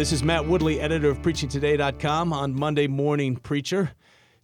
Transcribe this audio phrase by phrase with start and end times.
[0.00, 3.90] This is Matt Woodley, editor of PreachingToday.com on Monday Morning Preacher.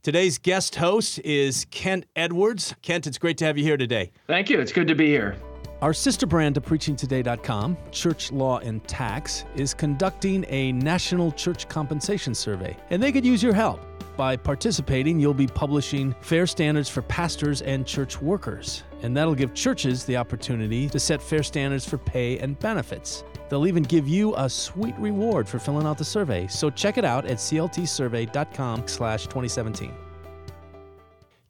[0.03, 2.75] Today's guest host is Kent Edwards.
[2.83, 4.13] Kent, it's great to have you here today.
[4.27, 4.61] Thank you.
[4.61, 5.35] It's good to be here.
[5.81, 12.35] Our sister brand to PreachingToday.com, Church Law and Tax, is conducting a national church compensation
[12.35, 13.81] survey, and they could use your help.
[14.17, 19.53] By participating, you'll be publishing fair standards for pastors and church workers, and that'll give
[19.53, 23.25] churches the opportunity to set fair standards for pay and benefits.
[23.51, 26.47] They'll even give you a sweet reward for filling out the survey.
[26.47, 29.93] So check it out at cltsurvey.com/2017.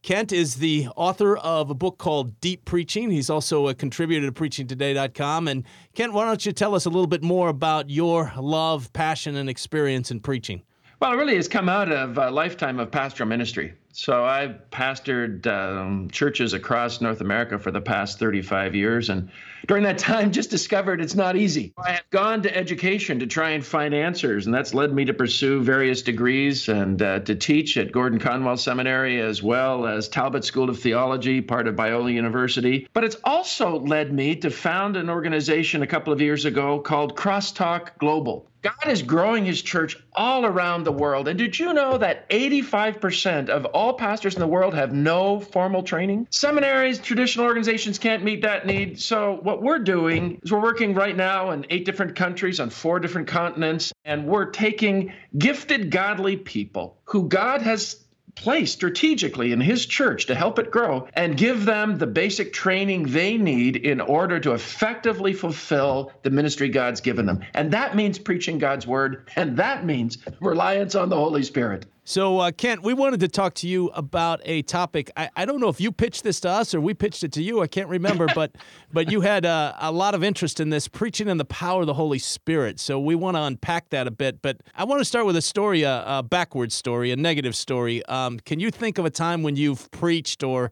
[0.02, 3.10] Kent is the author of a book called Deep Preaching.
[3.10, 5.48] He's also a contributor to preachingtoday.com.
[5.48, 5.64] And
[5.94, 9.48] Kent, why don't you tell us a little bit more about your love, passion, and
[9.48, 10.62] experience in preaching?
[10.98, 13.74] Well, it really has come out of a lifetime of pastoral ministry.
[13.92, 19.30] So I've pastored um, churches across North America for the past 35 years, and
[19.66, 21.72] during that time, just discovered it's not easy.
[21.76, 25.14] I have gone to education to try and find answers, and that's led me to
[25.14, 30.44] pursue various degrees and uh, to teach at Gordon Conwell Seminary as well as Talbot
[30.44, 32.88] School of Theology, part of Biola University.
[32.92, 37.16] But it's also led me to found an organization a couple of years ago called
[37.16, 38.48] Crosstalk Global.
[38.66, 41.28] God is growing his church all around the world.
[41.28, 45.84] And did you know that 85% of all pastors in the world have no formal
[45.84, 46.26] training?
[46.30, 49.00] Seminaries, traditional organizations can't meet that need.
[49.00, 53.00] So, what we're doing is we're working right now in eight different countries on four
[53.00, 58.04] different continents, and we're taking gifted, godly people who God has
[58.36, 63.04] placed strategically in his church to help it grow and give them the basic training
[63.04, 67.40] they need in order to effectively fulfill the ministry God's given them.
[67.54, 71.86] And that means preaching God's word, and that means reliance on the Holy Spirit.
[72.08, 75.10] So, uh, Kent, we wanted to talk to you about a topic.
[75.16, 77.42] I, I, don't know if you pitched this to us or we pitched it to
[77.42, 77.62] you.
[77.62, 78.54] I can't remember, but
[78.92, 81.88] but you had uh, a lot of interest in this preaching and the power of
[81.88, 82.78] the Holy Spirit.
[82.78, 84.40] So we want to unpack that a bit.
[84.40, 88.06] But I want to start with a story, a, a backwards story, a negative story.
[88.06, 90.70] Um, can you think of a time when you've preached or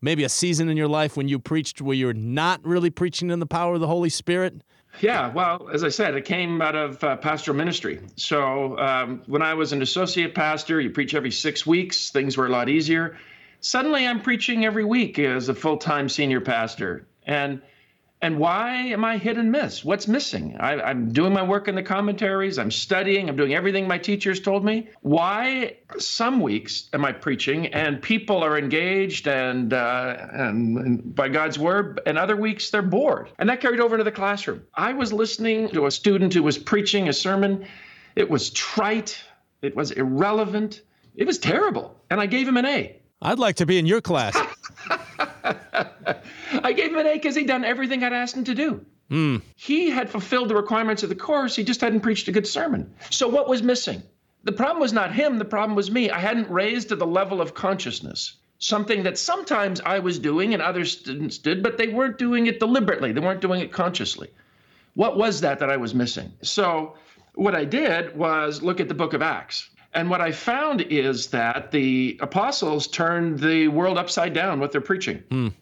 [0.00, 3.38] maybe a season in your life when you preached where you're not really preaching in
[3.38, 4.62] the power of the Holy Spirit?
[4.98, 8.00] Yeah, well, as I said, it came out of uh, pastoral ministry.
[8.16, 12.46] So um, when I was an associate pastor, you preach every six weeks, things were
[12.46, 13.16] a lot easier.
[13.60, 17.06] Suddenly, I'm preaching every week as a full time senior pastor.
[17.26, 17.62] And
[18.22, 19.82] and why am I hit and miss?
[19.82, 20.56] What's missing?
[20.60, 22.58] I, am doing my work in the commentaries.
[22.58, 23.30] I'm studying.
[23.30, 24.88] I'm doing everything my teachers told me.
[25.00, 31.28] Why some weeks am I preaching and people are engaged and, uh, and, and by
[31.30, 33.30] God's word, and other weeks they're bored?
[33.38, 34.64] And that carried over into the classroom.
[34.74, 37.66] I was listening to a student who was preaching a sermon.
[38.16, 39.18] It was trite.
[39.62, 40.82] It was irrelevant.
[41.16, 41.96] It was terrible.
[42.10, 42.96] And I gave him an A.
[43.22, 44.36] I'd like to be in your class.
[46.80, 48.84] Gave him an A because he'd done everything I'd asked him to do.
[49.10, 49.42] Mm.
[49.56, 51.56] He had fulfilled the requirements of the course.
[51.56, 52.94] He just hadn't preached a good sermon.
[53.10, 54.02] So what was missing?
[54.44, 55.38] The problem was not him.
[55.38, 56.10] The problem was me.
[56.10, 58.36] I hadn't raised to the level of consciousness.
[58.58, 62.60] Something that sometimes I was doing and other students did, but they weren't doing it
[62.60, 63.12] deliberately.
[63.12, 64.30] They weren't doing it consciously.
[64.94, 66.32] What was that that I was missing?
[66.42, 66.94] So
[67.34, 69.68] what I did was look at the book of Acts.
[69.92, 74.80] And what I found is that the apostles turned the world upside down with their
[74.80, 75.22] preaching.
[75.30, 75.52] Mm.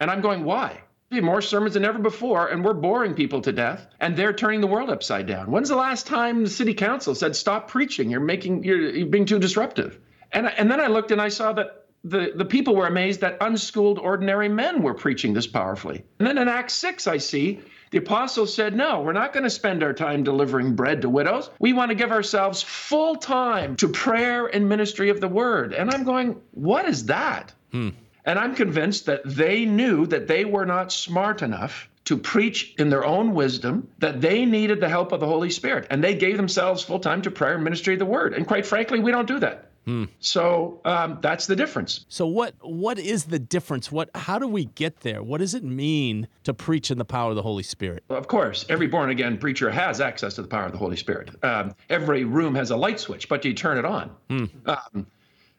[0.00, 0.82] And I'm going, why?
[1.10, 4.66] More sermons than ever before, and we're boring people to death, and they're turning the
[4.66, 5.50] world upside down.
[5.50, 8.10] When's the last time the city council said, "Stop preaching!
[8.10, 9.98] You're making, you're, you're being too disruptive"?
[10.32, 13.38] And and then I looked and I saw that the, the people were amazed that
[13.40, 16.04] unschooled ordinary men were preaching this powerfully.
[16.18, 19.50] And then in Acts 6, I see the apostles said, No, we're not going to
[19.50, 21.50] spend our time delivering bread to widows.
[21.58, 25.72] We want to give ourselves full time to prayer and ministry of the word.
[25.72, 27.52] And I'm going, What is that?
[27.72, 27.90] Hmm.
[28.28, 32.90] And I'm convinced that they knew that they were not smart enough to preach in
[32.90, 35.86] their own wisdom, that they needed the help of the Holy Spirit.
[35.90, 38.34] And they gave themselves full time to prayer and ministry of the word.
[38.34, 39.70] And quite frankly, we don't do that.
[39.86, 40.04] Hmm.
[40.20, 42.04] So um, that's the difference.
[42.10, 43.90] So what what is the difference?
[43.90, 45.22] What how do we get there?
[45.22, 48.04] What does it mean to preach in the power of the Holy Spirit?
[48.08, 50.96] Well, of course, every born again preacher has access to the power of the Holy
[50.98, 51.30] Spirit.
[51.42, 54.10] Um, every room has a light switch, but do you turn it on?
[54.28, 54.44] Hmm.
[54.66, 55.06] Um,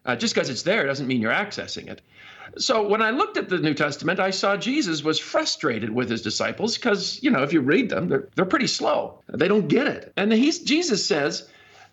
[0.06, 2.02] uh, just because it's there doesn't mean you're accessing it.
[2.58, 6.22] So when I looked at the New Testament, I saw Jesus was frustrated with his
[6.22, 9.22] disciples because, you know, if you read them, they're, they're pretty slow.
[9.28, 10.14] They don't get it.
[10.18, 11.48] And he's, Jesus says,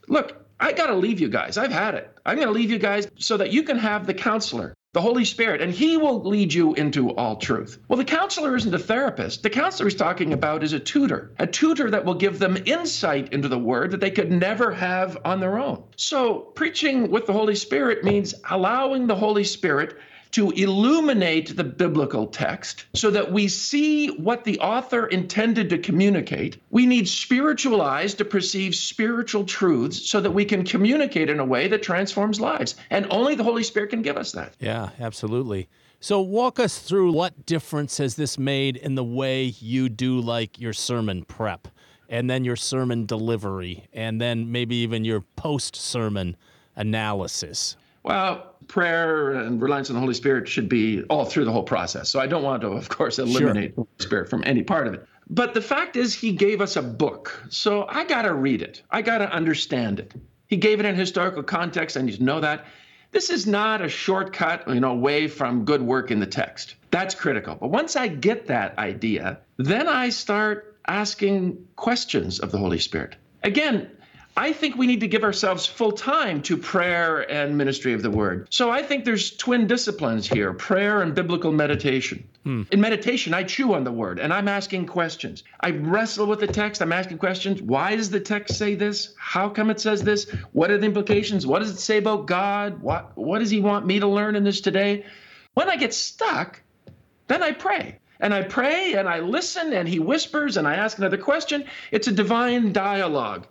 [0.09, 1.59] Look, I got to leave you guys.
[1.59, 2.11] I've had it.
[2.25, 5.25] I'm going to leave you guys so that you can have the counselor, the Holy
[5.25, 7.79] Spirit, and he will lead you into all truth.
[7.89, 9.43] Well, the counselor isn't a therapist.
[9.43, 13.33] The counselor he's talking about is a tutor, a tutor that will give them insight
[13.35, 15.83] into the word that they could never have on their own.
[15.97, 19.99] So, preaching with the Holy Spirit means allowing the Holy Spirit
[20.33, 26.61] to illuminate the biblical text so that we see what the author intended to communicate.
[26.71, 31.45] We need spiritual eyes to perceive spiritual truths so that we can communicate in a
[31.45, 32.77] way that transforms lives.
[32.91, 34.55] And only the Holy Spirit can give us that.
[34.61, 35.69] Yeah, absolutely.
[36.01, 40.61] So, walk us through what difference has this made in the way you do like
[40.61, 41.69] your sermon prep
[42.09, 46.37] and then your sermon delivery and then maybe even your post sermon
[46.77, 47.77] analysis?
[48.03, 52.09] Well, prayer and reliance on the Holy Spirit should be all through the whole process.
[52.11, 53.69] So I don't want to, of course, eliminate sure.
[53.69, 55.07] the Holy Spirit from any part of it.
[55.29, 57.43] But the fact is, he gave us a book.
[57.49, 60.15] So I got to read it, I got to understand it.
[60.47, 61.97] He gave it in historical context.
[61.97, 62.67] I need to know that.
[63.11, 66.75] This is not a shortcut, you know, away from good work in the text.
[66.91, 67.57] That's critical.
[67.57, 73.17] But once I get that idea, then I start asking questions of the Holy Spirit.
[73.43, 73.91] Again,
[74.39, 78.11] I think we need to give ourselves full time to prayer and ministry of the
[78.11, 78.49] word.
[78.51, 82.29] So I think there's twin disciplines here prayer and biblical meditation.
[82.45, 82.65] Hmm.
[82.71, 85.43] In meditation, I chew on the word and I'm asking questions.
[85.61, 86.83] I wrestle with the text.
[86.83, 87.63] I'm asking questions.
[87.63, 89.15] Why does the text say this?
[89.19, 90.31] How come it says this?
[90.53, 91.47] What are the implications?
[91.47, 92.83] What does it say about God?
[92.83, 95.07] What, what does He want me to learn in this today?
[95.55, 96.61] When I get stuck,
[97.27, 100.99] then I pray and I pray and I listen and he whispers and I ask
[100.99, 101.65] another question.
[101.91, 103.47] It's a divine dialogue.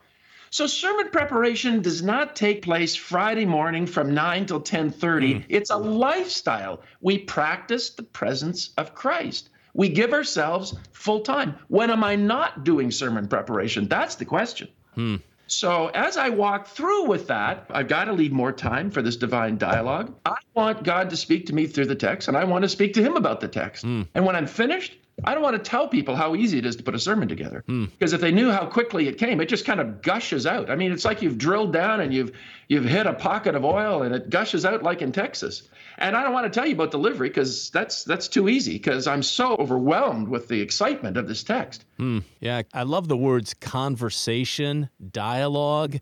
[0.55, 5.33] So sermon preparation does not take place Friday morning from 9 till 10:30.
[5.33, 5.43] Mm.
[5.49, 6.79] It's a lifestyle.
[7.01, 9.49] We practice the presence of Christ.
[9.73, 11.55] We give ourselves full time.
[11.67, 13.89] When am I not doing sermon preparation?
[13.89, 14.69] That's the question.
[14.93, 15.15] Hmm.
[15.47, 19.17] So, as I walk through with that, I've got to leave more time for this
[19.17, 20.15] divine dialogue.
[20.25, 22.93] I want God to speak to me through the text, and I want to speak
[22.93, 23.83] to Him about the text.
[23.83, 24.07] Mm.
[24.15, 26.83] And when I'm finished, I don't want to tell people how easy it is to
[26.83, 27.85] put a sermon together hmm.
[27.85, 30.69] because if they knew how quickly it came, it just kind of gushes out.
[30.69, 32.31] I mean, it's like you've drilled down and you've
[32.67, 35.69] you've hit a pocket of oil and it gushes out like in Texas.
[35.97, 39.07] And I don't want to tell you about delivery because that's that's too easy because
[39.07, 41.85] I'm so overwhelmed with the excitement of this text.
[41.97, 42.19] Hmm.
[42.41, 45.99] Yeah, I love the words conversation, dialogue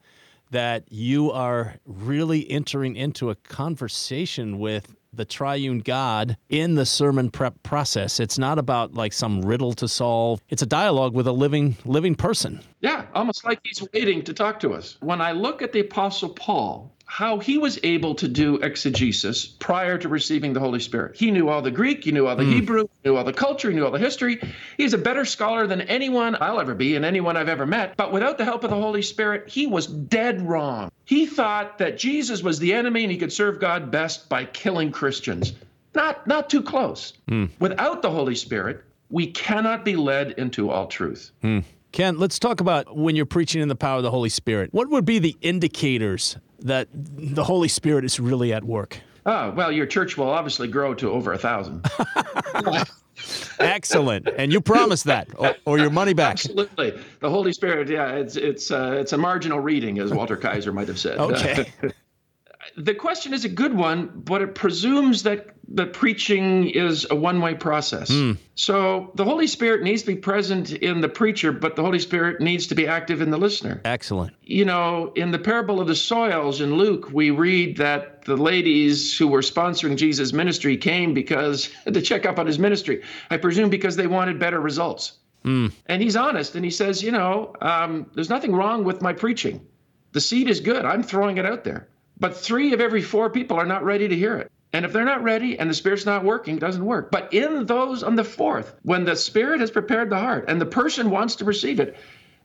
[0.50, 7.30] that you are really entering into a conversation with the triune God in the sermon
[7.30, 8.20] prep process.
[8.20, 10.42] It's not about like some riddle to solve.
[10.50, 12.62] It's a dialogue with a living living person.
[12.82, 14.98] Yeah, almost like he's waiting to talk to us.
[15.00, 19.98] When I look at the apostle Paul, how he was able to do exegesis prior
[19.98, 21.16] to receiving the Holy Spirit.
[21.16, 22.54] He knew all the Greek, he knew all the mm.
[22.54, 24.40] Hebrew, he knew all the culture, he knew all the history.
[24.78, 27.98] He's a better scholar than anyone I'll ever be and anyone I've ever met.
[27.98, 30.92] But without the help of the Holy Spirit, he was dead wrong.
[31.06, 34.92] He thought that Jesus was the enemy and he could serve God best by killing
[34.92, 35.54] Christians.
[35.94, 37.14] Not not too close.
[37.30, 37.50] Mm.
[37.60, 41.32] Without the Holy Spirit, we cannot be led into all truth.
[41.44, 41.64] Mm.
[41.94, 44.74] Ken, let's talk about when you're preaching in the power of the Holy Spirit.
[44.74, 49.00] What would be the indicators that the Holy Spirit is really at work?
[49.28, 51.86] Oh, well, your church will obviously grow to over a thousand.
[53.60, 56.32] Excellent, and you promised that, or, or, your money back.
[56.32, 57.88] Absolutely, the Holy Spirit.
[57.88, 61.20] Yeah, it's it's uh, it's a marginal reading, as Walter Kaiser might have said.
[61.20, 61.72] Okay.
[62.76, 67.40] the question is a good one, but it presumes that the preaching is a one
[67.42, 68.12] way process.
[68.12, 68.38] Mm.
[68.56, 72.42] So the Holy Spirit needs to be present in the preacher, but the Holy Spirit
[72.42, 73.82] needs to be active in the listener.
[73.86, 74.36] Excellent.
[74.44, 79.18] You know, in the parable of the soils in Luke, we read that the ladies
[79.18, 83.04] who were sponsoring Jesus' ministry came because to check up on his ministry.
[83.30, 85.14] I presume because they wanted better results.
[85.46, 85.74] Mm.
[85.88, 89.66] And he's honest and he says, you know, um, there's nothing wrong with my preaching.
[90.14, 90.86] The seed is good.
[90.86, 91.88] I'm throwing it out there.
[92.20, 94.52] But three of every four people are not ready to hear it.
[94.74, 97.12] And if they're not ready and the Spirit's not working, it doesn't work.
[97.12, 100.66] But in those on the fourth, when the Spirit has prepared the heart and the
[100.66, 101.96] person wants to receive it,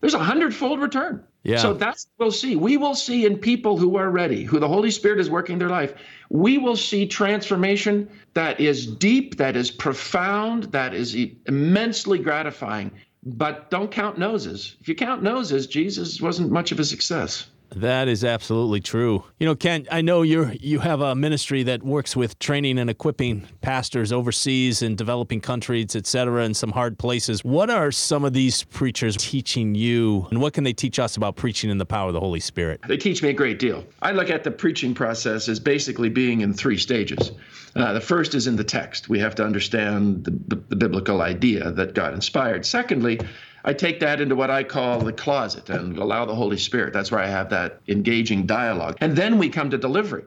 [0.00, 1.24] there's a hundredfold return.
[1.42, 1.56] Yeah.
[1.56, 2.54] So that's what we'll see.
[2.54, 5.70] We will see in people who are ready, who the Holy Spirit is working their
[5.70, 5.94] life,
[6.28, 12.90] we will see transformation that is deep, that is profound, that is immensely gratifying.
[13.24, 14.76] But don't count noses.
[14.80, 17.48] If you count noses, Jesus wasn't much of a success.
[17.76, 19.24] That is absolutely true.
[19.38, 22.88] You know, Ken, I know you're you have a ministry that works with training and
[22.88, 27.44] equipping pastors overseas in developing countries, et cetera, in some hard places.
[27.44, 31.36] What are some of these preachers teaching you, and what can they teach us about
[31.36, 32.80] preaching in the power of the Holy Spirit?
[32.88, 33.84] They teach me a great deal.
[34.00, 37.32] I look at the preaching process as basically being in three stages.
[37.76, 39.10] Uh, the first is in the text.
[39.10, 42.64] We have to understand the, the, the biblical idea that God inspired.
[42.64, 43.20] Secondly,
[43.64, 46.92] I take that into what I call the closet and allow the Holy Spirit.
[46.92, 48.98] That's where I have that engaging dialogue.
[49.00, 50.24] And then we come to delivery.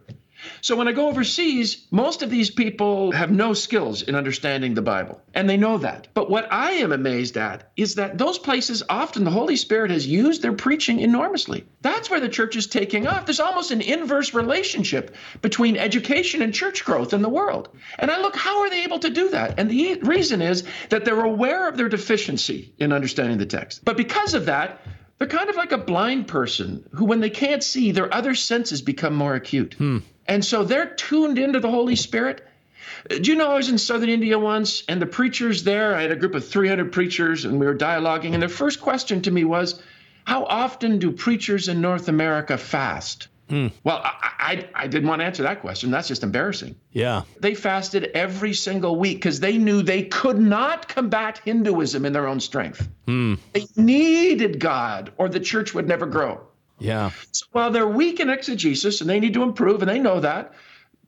[0.61, 4.81] So when I go overseas, most of these people have no skills in understanding the
[4.81, 6.07] Bible, and they know that.
[6.13, 10.05] But what I am amazed at is that those places often the Holy Spirit has
[10.05, 11.65] used their preaching enormously.
[11.81, 13.25] That's where the church is taking off.
[13.25, 17.69] There's almost an inverse relationship between education and church growth in the world.
[17.97, 19.59] And I look, how are they able to do that?
[19.59, 23.83] And the reason is that they're aware of their deficiency in understanding the text.
[23.85, 24.81] But because of that,
[25.21, 28.81] they're kind of like a blind person who, when they can't see, their other senses
[28.81, 29.75] become more acute.
[29.75, 29.99] Hmm.
[30.25, 32.43] And so they're tuned into the Holy Spirit.
[33.07, 36.11] Do you know I was in southern India once and the preachers there, I had
[36.11, 38.33] a group of 300 preachers and we were dialoguing.
[38.33, 39.79] And their first question to me was,
[40.23, 43.27] How often do preachers in North America fast?
[43.51, 43.67] Hmm.
[43.83, 45.91] Well, I, I, I, didn't want to answer that question.
[45.91, 46.73] That's just embarrassing.
[46.93, 47.23] Yeah.
[47.41, 52.29] They fasted every single week because they knew they could not combat Hinduism in their
[52.29, 52.87] own strength.
[53.07, 53.35] Hmm.
[53.51, 56.39] They needed God or the church would never grow.
[56.79, 57.11] Yeah.
[57.33, 60.53] So while they're weak in exegesis and they need to improve, and they know that,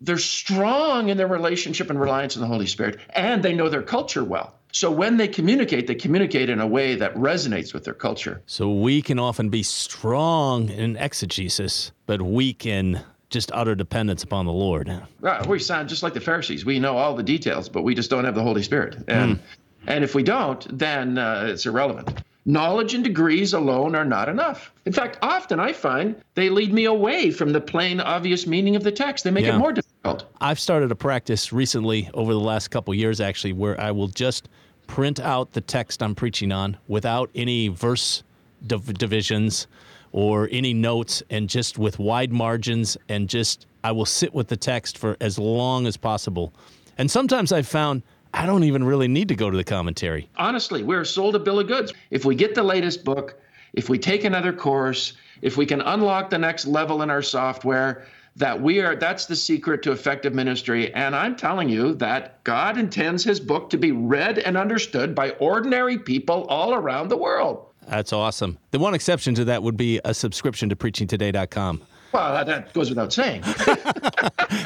[0.01, 3.83] they're strong in their relationship and reliance on the Holy Spirit, and they know their
[3.83, 4.53] culture well.
[4.73, 8.41] So when they communicate, they communicate in a way that resonates with their culture.
[8.47, 12.99] So we can often be strong in exegesis, but weak in
[13.29, 14.91] just utter dependence upon the Lord.
[15.19, 16.65] Right, we sound just like the Pharisees.
[16.65, 18.97] We know all the details, but we just don't have the Holy Spirit.
[19.07, 19.39] And
[19.85, 22.23] and if we don't, then uh, it's irrelevant.
[22.45, 24.73] Knowledge and degrees alone are not enough.
[24.85, 28.83] In fact, often I find they lead me away from the plain, obvious meaning of
[28.83, 29.23] the text.
[29.23, 29.55] They make Yeah.
[29.55, 30.25] it more difficult.
[30.41, 34.49] I've started a practice recently over the last couple years actually where I will just
[34.87, 38.23] print out the text I'm preaching on without any verse
[38.67, 39.67] div- divisions
[40.11, 44.57] or any notes and just with wide margins and just I will sit with the
[44.57, 46.53] text for as long as possible.
[46.97, 50.27] And sometimes I've found I don't even really need to go to the commentary.
[50.37, 51.93] Honestly, we're sold a bill of goods.
[52.09, 53.39] If we get the latest book,
[53.73, 58.07] if we take another course, if we can unlock the next level in our software,
[58.35, 62.79] that we are that's the secret to effective ministry and i'm telling you that god
[62.79, 67.67] intends his book to be read and understood by ordinary people all around the world
[67.87, 68.57] That's awesome.
[68.71, 71.83] The one exception to that would be a subscription to preachingtoday.com.
[72.11, 73.43] well that, that goes without saying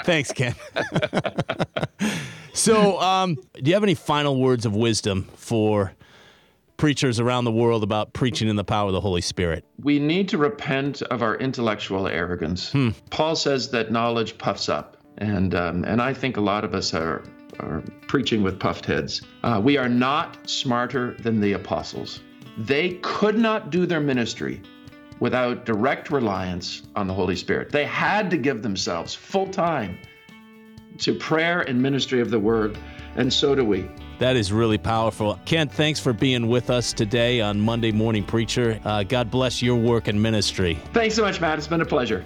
[0.06, 0.56] Thanks, Ken.
[2.58, 5.94] so, um, do you have any final words of wisdom for
[6.78, 9.66] preachers around the world about preaching in the power of the Holy Spirit?
[9.82, 12.74] we need to repent of our intellectual arrogance.
[13.10, 16.94] Paul says that knowledge puffs up and um, and i think a lot of us
[16.94, 17.24] are
[17.60, 19.22] are preaching with puffed heads.
[19.44, 22.22] Uh, we are not smarter than the apostles.
[22.58, 24.62] They could not do their ministry
[25.20, 27.72] without direct reliance on the holy spirit.
[27.72, 29.98] They had to give themselves full time
[31.00, 32.78] to prayer and ministry of the word
[33.16, 33.90] and so do we
[34.20, 35.40] That is really powerful.
[35.46, 38.80] Ken, thanks for being with us today on Monday Morning Preacher.
[38.84, 40.78] Uh, God bless your work and ministry.
[40.94, 42.26] thanks so much matt it's been a pleasure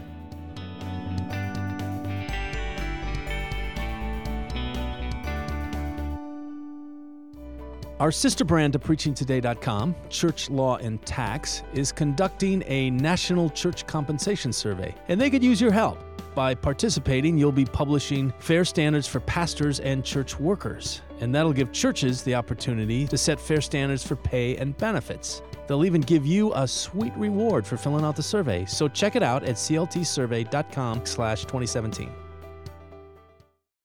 [8.02, 14.52] Our sister brand to PreachingToday.com, Church Law and Tax, is conducting a national church compensation
[14.52, 16.00] survey, and they could use your help.
[16.34, 21.74] By participating, you'll be publishing fair standards for pastors and church workers, and that'll give
[21.74, 25.42] churches the opportunity to set fair standards for pay and benefits.
[25.68, 28.66] They'll even give you a sweet reward for filling out the survey.
[28.66, 32.10] So check it out at cltsurvey.com/2017.